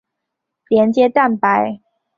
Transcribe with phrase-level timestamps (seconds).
[0.67, 1.79] 连接蛋白。